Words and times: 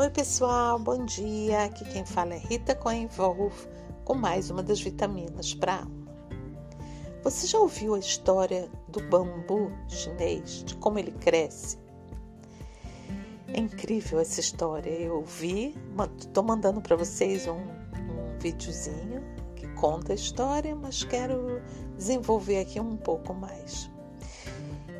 Oi, 0.00 0.08
pessoal, 0.08 0.78
bom 0.78 1.04
dia. 1.04 1.64
Aqui 1.64 1.84
quem 1.84 2.06
fala 2.06 2.32
é 2.32 2.38
Rita 2.38 2.74
Cohen 2.74 3.06
Wolf 3.08 3.66
com 4.02 4.14
mais 4.14 4.48
uma 4.48 4.62
das 4.62 4.80
vitaminas 4.80 5.52
para 5.52 5.74
a 5.74 5.78
alma. 5.80 6.06
Você 7.22 7.46
já 7.46 7.58
ouviu 7.58 7.94
a 7.94 7.98
história 7.98 8.66
do 8.88 9.02
bambu 9.10 9.70
chinês, 9.88 10.64
de 10.64 10.74
como 10.76 10.98
ele 10.98 11.12
cresce? 11.12 11.76
É 13.48 13.60
incrível 13.60 14.18
essa 14.20 14.40
história. 14.40 14.88
Eu 14.88 15.22
vi, 15.22 15.76
estou 16.18 16.44
mandando 16.44 16.80
para 16.80 16.96
vocês 16.96 17.46
um, 17.46 17.58
um 17.58 18.38
videozinho 18.38 19.22
que 19.54 19.66
conta 19.74 20.12
a 20.12 20.14
história, 20.14 20.74
mas 20.74 21.04
quero 21.04 21.60
desenvolver 21.98 22.60
aqui 22.60 22.80
um 22.80 22.96
pouco 22.96 23.34
mais. 23.34 23.90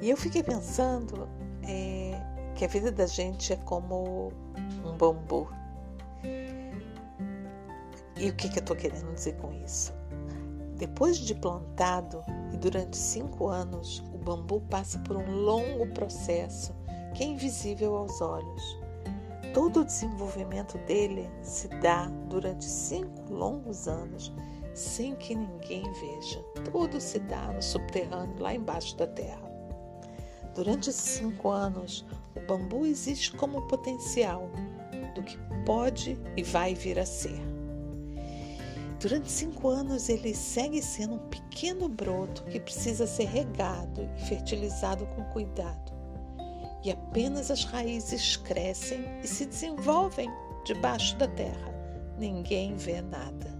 E 0.02 0.10
eu 0.10 0.16
fiquei 0.18 0.42
pensando 0.42 1.26
é, 1.62 1.99
que 2.60 2.66
a 2.66 2.68
vida 2.68 2.92
da 2.92 3.06
gente 3.06 3.54
é 3.54 3.56
como 3.56 4.30
um 4.84 4.94
bambu. 4.98 5.48
E 8.18 8.28
o 8.28 8.34
que, 8.34 8.50
que 8.50 8.58
eu 8.58 8.60
estou 8.60 8.76
querendo 8.76 9.14
dizer 9.14 9.34
com 9.36 9.50
isso? 9.64 9.94
Depois 10.76 11.16
de 11.16 11.34
plantado 11.34 12.22
e 12.52 12.58
durante 12.58 12.98
cinco 12.98 13.48
anos, 13.48 14.04
o 14.12 14.18
bambu 14.18 14.60
passa 14.68 14.98
por 14.98 15.16
um 15.16 15.36
longo 15.36 15.86
processo 15.94 16.74
que 17.14 17.24
é 17.24 17.28
invisível 17.28 17.96
aos 17.96 18.20
olhos. 18.20 18.78
Todo 19.54 19.80
o 19.80 19.84
desenvolvimento 19.86 20.76
dele 20.80 21.30
se 21.40 21.66
dá 21.80 22.08
durante 22.28 22.66
cinco 22.66 23.32
longos 23.32 23.88
anos 23.88 24.34
sem 24.74 25.16
que 25.16 25.34
ninguém 25.34 25.90
veja. 25.94 26.44
Tudo 26.70 27.00
se 27.00 27.20
dá 27.20 27.54
no 27.54 27.62
subterrâneo, 27.62 28.38
lá 28.38 28.54
embaixo 28.54 28.94
da 28.98 29.06
terra. 29.06 29.49
Durante 30.54 30.92
cinco 30.92 31.48
anos, 31.48 32.04
o 32.34 32.40
bambu 32.40 32.84
existe 32.84 33.32
como 33.32 33.66
potencial 33.68 34.50
do 35.14 35.22
que 35.22 35.38
pode 35.64 36.18
e 36.36 36.42
vai 36.42 36.74
vir 36.74 36.98
a 36.98 37.06
ser. 37.06 37.40
Durante 39.00 39.30
cinco 39.30 39.68
anos, 39.68 40.08
ele 40.08 40.34
segue 40.34 40.82
sendo 40.82 41.14
um 41.14 41.28
pequeno 41.28 41.88
broto 41.88 42.44
que 42.44 42.60
precisa 42.60 43.06
ser 43.06 43.24
regado 43.24 44.06
e 44.16 44.20
fertilizado 44.26 45.06
com 45.06 45.24
cuidado. 45.32 45.92
E 46.84 46.90
apenas 46.90 47.50
as 47.50 47.64
raízes 47.64 48.36
crescem 48.36 49.04
e 49.22 49.26
se 49.26 49.46
desenvolvem 49.46 50.30
debaixo 50.64 51.16
da 51.16 51.28
terra. 51.28 51.74
Ninguém 52.18 52.76
vê 52.76 53.00
nada. 53.00 53.58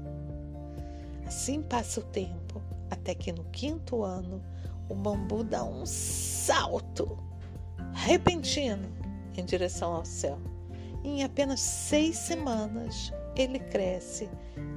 Assim 1.27 1.63
passa 1.63 2.01
o 2.01 2.05
tempo, 2.05 2.61
até 2.91 3.15
que 3.15 3.33
no 3.33 3.45
quinto 3.45 4.03
ano 4.03 4.43
o 4.91 4.95
bambu 4.95 5.45
dá 5.45 5.65
um 5.65 5.87
salto 5.87 7.17
repentino 7.93 8.93
em 9.37 9.45
direção 9.45 9.93
ao 9.93 10.05
céu. 10.05 10.39
Em 11.05 11.23
apenas 11.23 11.61
seis 11.61 12.19
semanas, 12.19 13.13
ele 13.37 13.59
cresce 13.59 14.29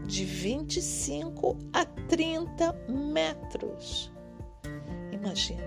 de 0.05 0.23
25 0.23 1.57
a 1.73 1.83
30 2.07 2.73
metros. 2.87 4.11
Imagina, 5.11 5.63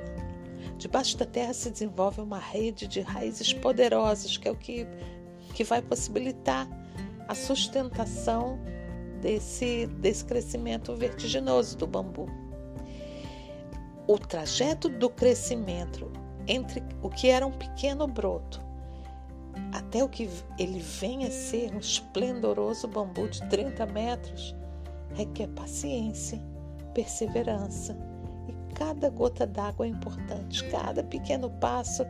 debaixo 0.78 1.19
da 1.19 1.27
terra 1.27 1.53
se 1.53 1.70
desenvolve 1.70 2.20
uma 2.20 2.38
rede 2.38 2.86
de 2.86 3.00
raízes 3.00 3.53
poderosas, 3.53 4.36
que 4.36 4.48
é 4.48 4.50
o 4.50 4.56
que, 4.56 4.86
que 5.55 5.64
vai 5.64 5.83
possibilitar 5.83 6.69
a 7.28 7.34
sustentação 7.34 8.58
desse, 9.20 9.86
desse 9.98 10.25
crescimento 10.25 10.94
vertiginoso 10.94 11.77
do 11.77 11.86
bambu. 11.86 12.45
O 14.07 14.19
trajeto 14.19 14.89
do 14.89 15.11
crescimento 15.11 16.11
entre 16.47 16.83
o 17.03 17.11
que 17.11 17.29
era 17.29 17.47
um 17.47 17.53
pequeno 17.53 18.07
broto 18.07 18.67
até 19.73 20.03
o 20.05 20.09
que 20.09 20.29
ele 20.59 20.79
venha 20.79 21.29
a 21.29 21.31
ser 21.31 21.75
um 21.75 21.79
esplendoroso 21.79 22.87
bambu 22.87 23.29
de 23.29 23.41
30 23.49 23.87
metros, 23.87 24.55
requer 25.15 25.49
paciência, 25.49 26.43
perseverança 26.95 27.97
e 28.49 28.75
cada 28.75 29.11
gota 29.11 29.47
d'água 29.47 29.87
é 29.87 29.89
importante, 29.89 30.65
cada 30.71 31.03
pequeno 31.03 31.50
passo 31.50 32.05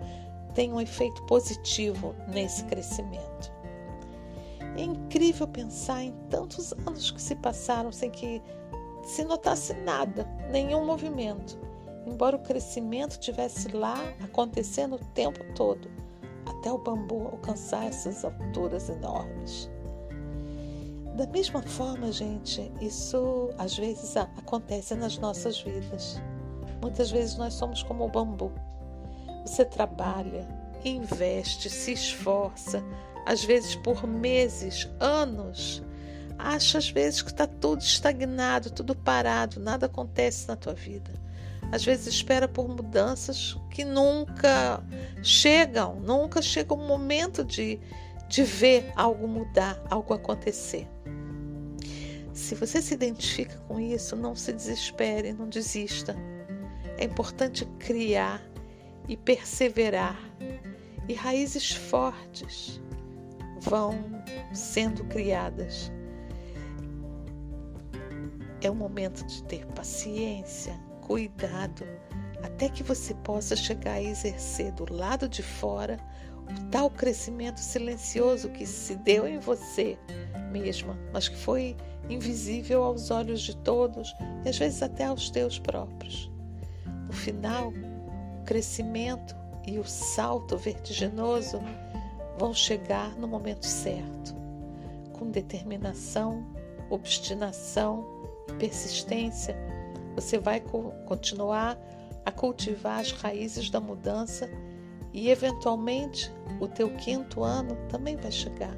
tem 0.54 0.72
um 0.72 0.80
efeito 0.80 1.22
positivo 1.26 2.14
nesse 2.28 2.64
crescimento. 2.64 3.52
É 4.76 4.82
incrível 4.82 5.48
pensar 5.48 6.02
em 6.02 6.12
tantos 6.28 6.72
anos 6.86 7.10
que 7.10 7.20
se 7.20 7.34
passaram 7.36 7.90
sem 7.92 8.10
que 8.10 8.42
se 9.04 9.24
notasse 9.24 9.72
nada, 9.74 10.26
nenhum 10.50 10.84
movimento, 10.84 11.58
embora 12.06 12.36
o 12.36 12.42
crescimento 12.42 13.18
tivesse 13.18 13.68
lá 13.68 13.98
acontecendo 14.22 14.94
o 14.94 15.04
tempo 15.12 15.44
todo 15.54 15.90
até 16.46 16.72
o 16.72 16.78
bambu 16.78 17.26
alcançar 17.26 17.86
essas 17.86 18.24
alturas 18.24 18.88
enormes. 18.88 19.68
Da 21.16 21.26
mesma 21.26 21.62
forma, 21.62 22.12
gente, 22.12 22.70
isso 22.80 23.50
às 23.58 23.76
vezes 23.76 24.16
acontece 24.16 24.94
nas 24.94 25.18
nossas 25.18 25.60
vidas. 25.60 26.20
Muitas 26.80 27.10
vezes 27.10 27.36
nós 27.36 27.54
somos 27.54 27.82
como 27.82 28.04
o 28.04 28.08
bambu. 28.08 28.52
Você 29.44 29.64
trabalha, 29.64 30.46
investe, 30.84 31.68
se 31.68 31.92
esforça, 31.92 32.82
às 33.24 33.42
vezes 33.42 33.74
por 33.74 34.06
meses, 34.06 34.88
anos. 35.00 35.82
Acha 36.38 36.78
às 36.78 36.90
vezes 36.90 37.22
que 37.22 37.30
está 37.30 37.46
tudo 37.46 37.80
estagnado, 37.80 38.70
tudo 38.70 38.94
parado, 38.94 39.58
nada 39.58 39.86
acontece 39.86 40.46
na 40.46 40.54
tua 40.54 40.74
vida 40.74 41.26
às 41.72 41.84
vezes 41.84 42.06
espera 42.06 42.46
por 42.46 42.68
mudanças 42.68 43.56
que 43.70 43.84
nunca 43.84 44.82
chegam, 45.22 46.00
nunca 46.00 46.40
chega 46.40 46.72
o 46.72 46.76
momento 46.76 47.44
de, 47.44 47.80
de 48.28 48.42
ver 48.42 48.92
algo 48.94 49.26
mudar, 49.26 49.82
algo 49.90 50.14
acontecer. 50.14 50.88
Se 52.32 52.54
você 52.54 52.82
se 52.82 52.94
identifica 52.94 53.56
com 53.66 53.80
isso, 53.80 54.14
não 54.14 54.36
se 54.36 54.52
desespere, 54.52 55.32
não 55.32 55.48
desista. 55.48 56.14
É 56.98 57.04
importante 57.04 57.64
criar 57.78 58.42
e 59.08 59.16
perseverar, 59.16 60.18
e 61.08 61.14
raízes 61.14 61.72
fortes 61.72 62.80
vão 63.60 63.98
sendo 64.52 65.04
criadas. 65.04 65.90
É 68.60 68.70
o 68.70 68.74
momento 68.74 69.24
de 69.26 69.42
ter 69.44 69.66
paciência, 69.66 70.78
cuidado 71.06 71.86
até 72.42 72.68
que 72.68 72.82
você 72.82 73.14
possa 73.14 73.54
chegar 73.54 73.92
a 73.92 74.02
exercer 74.02 74.72
do 74.72 74.92
lado 74.92 75.28
de 75.28 75.40
fora 75.40 75.98
o 76.50 76.70
tal 76.70 76.90
crescimento 76.90 77.60
silencioso 77.60 78.48
que 78.50 78.66
se 78.66 78.96
deu 78.96 79.26
em 79.26 79.38
você 79.38 79.96
mesma, 80.50 80.98
mas 81.12 81.28
que 81.28 81.36
foi 81.36 81.76
invisível 82.08 82.82
aos 82.82 83.10
olhos 83.10 83.40
de 83.42 83.56
todos 83.56 84.12
e 84.44 84.48
às 84.48 84.58
vezes 84.58 84.82
até 84.82 85.04
aos 85.04 85.30
teus 85.30 85.60
próprios. 85.60 86.30
No 87.06 87.12
final, 87.12 87.72
o 88.40 88.44
crescimento 88.44 89.34
e 89.64 89.78
o 89.78 89.84
salto 89.84 90.56
vertiginoso 90.56 91.60
vão 92.36 92.52
chegar 92.52 93.16
no 93.16 93.28
momento 93.28 93.64
certo, 93.64 94.34
com 95.12 95.30
determinação, 95.30 96.44
obstinação 96.90 98.04
e 98.48 98.52
persistência 98.54 99.56
você 100.16 100.38
vai 100.38 100.60
continuar 101.04 101.78
a 102.24 102.32
cultivar 102.32 103.00
as 103.00 103.12
raízes 103.12 103.68
da 103.68 103.78
mudança 103.78 104.48
e, 105.12 105.28
eventualmente, 105.28 106.32
o 106.58 106.66
teu 106.66 106.90
quinto 106.96 107.44
ano 107.44 107.76
também 107.90 108.16
vai 108.16 108.32
chegar. 108.32 108.74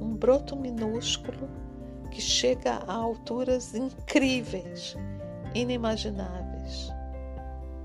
Um 0.00 0.16
broto 0.16 0.56
minúsculo 0.56 1.48
que 2.10 2.20
chega 2.20 2.82
a 2.88 2.92
alturas 2.92 3.72
incríveis, 3.74 4.96
inimagináveis. 5.54 6.92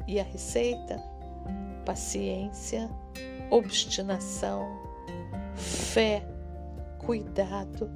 E 0.07 0.19
a 0.19 0.23
receita? 0.23 0.97
Paciência, 1.85 2.89
obstinação, 3.51 4.67
fé, 5.55 6.27
cuidado, 6.97 7.89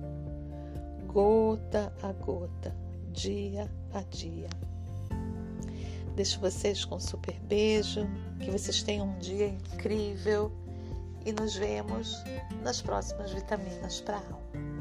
gota 1.08 1.92
a 2.02 2.14
gota 2.14 2.91
dia 3.12 3.70
a 3.94 4.02
dia. 4.02 4.50
Deixo 6.16 6.40
vocês 6.40 6.84
com 6.84 6.96
um 6.96 7.00
super 7.00 7.40
beijo, 7.42 8.08
que 8.40 8.52
vocês 8.52 8.84
tenham 8.84 9.08
um 9.08 9.20
dia 9.20 9.48
incrível 9.48 10.52
e 11.26 11.32
nos 11.32 11.56
vemos 11.56 12.24
nas 12.64 12.82
próximas 12.82 13.32
vitaminas 13.32 14.02
para 14.02 14.18
a 14.18 14.20
alma. 14.20 14.81